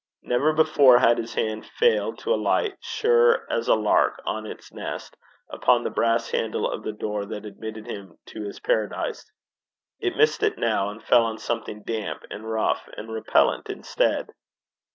[0.23, 5.15] Never before had his hand failed to alight, sure as a lark on its nest,
[5.47, 9.31] upon the brass handle of the door that admitted him to his paradise.
[9.99, 14.31] It missed it now, and fell on something damp, and rough, and repellent instead.